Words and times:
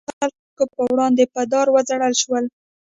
ټول 0.07 0.09
باغیان 0.09 0.29
د 0.29 0.31
خلکو 0.37 0.63
په 0.73 0.81
وړاندې 0.91 1.23
په 1.33 1.41
دار 1.51 1.67
وځړول 1.69 2.13
شول. 2.21 2.43